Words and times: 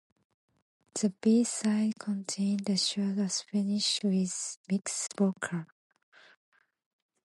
The 0.95 1.11
B-side 1.21 1.99
contained 1.99 2.67
a 2.71 2.75
shorter 2.75 3.29
Spanish 3.29 3.99
Mix 4.67 5.07
vocal. 5.15 5.65